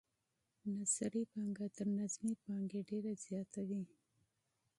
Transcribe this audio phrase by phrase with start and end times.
[0.77, 3.83] نثري پانګه تر نظمي پانګې ډیره زیاته وي.